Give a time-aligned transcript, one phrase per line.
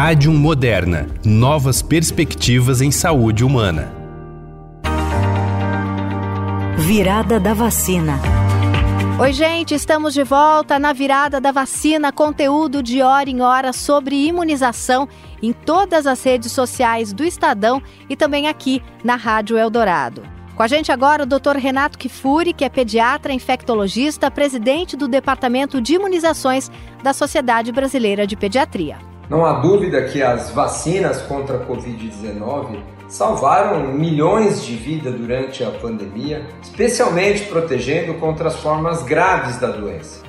[0.00, 1.08] Adium Moderna.
[1.24, 3.92] Novas perspectivas em saúde humana.
[6.76, 8.16] Virada da vacina.
[9.18, 14.14] Oi, gente, estamos de volta na virada da vacina, conteúdo de hora em hora sobre
[14.14, 15.08] imunização
[15.42, 20.22] em todas as redes sociais do Estadão e também aqui na Rádio Eldorado.
[20.54, 21.56] Com a gente agora o Dr.
[21.56, 26.70] Renato Kifuri, que é pediatra, infectologista, presidente do Departamento de Imunizações
[27.02, 29.07] da Sociedade Brasileira de Pediatria.
[29.28, 35.70] Não há dúvida que as vacinas contra a Covid-19 salvaram milhões de vidas durante a
[35.70, 40.22] pandemia, especialmente protegendo contra as formas graves da doença.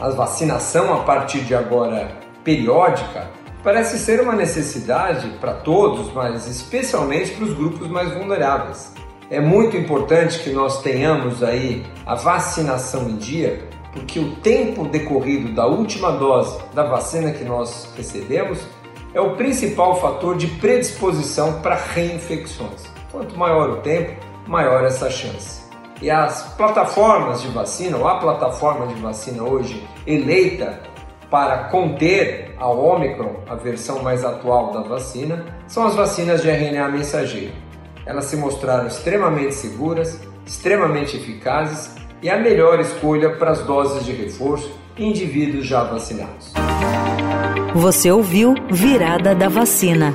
[0.00, 2.10] A vacinação a partir de agora
[2.42, 3.30] periódica
[3.62, 8.92] parece ser uma necessidade para todos, mas especialmente para os grupos mais vulneráveis.
[9.30, 15.52] É muito importante que nós tenhamos aí a vacinação em dia, porque o tempo decorrido
[15.54, 18.60] da última dose da vacina que nós recebemos
[19.12, 22.86] é o principal fator de predisposição para reinfecções.
[23.10, 24.12] Quanto maior o tempo,
[24.46, 25.68] maior essa chance.
[26.00, 30.80] E as plataformas de vacina, ou a plataforma de vacina hoje eleita
[31.28, 36.88] para conter a Omicron, a versão mais atual da vacina, são as vacinas de RNA
[36.88, 37.70] mensageiro
[38.10, 44.12] elas se mostraram extremamente seguras, extremamente eficazes e a melhor escolha para as doses de
[44.12, 46.52] reforço em indivíduos já vacinados.
[47.74, 50.14] Você ouviu Virada da Vacina.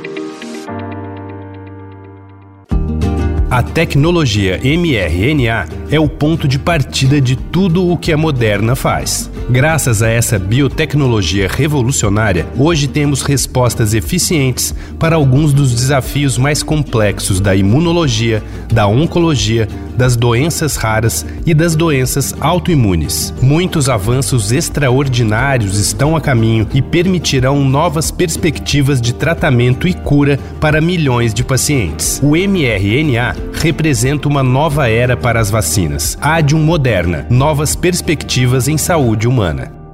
[3.49, 9.31] A tecnologia mRNA é o ponto de partida de tudo o que a Moderna faz.
[9.47, 17.39] Graças a essa biotecnologia revolucionária, hoje temos respostas eficientes para alguns dos desafios mais complexos
[17.39, 18.41] da imunologia,
[18.73, 23.33] da oncologia, das doenças raras e das doenças autoimunes.
[23.39, 30.81] Muitos avanços extraordinários estão a caminho e permitirão novas perspectivas de tratamento e cura para
[30.81, 32.19] milhões de pacientes.
[32.23, 33.35] O mRNA
[33.65, 36.15] representa uma nova era para as vacinas.
[36.21, 39.84] Adium Moderna, novas perspectivas em saúde humana.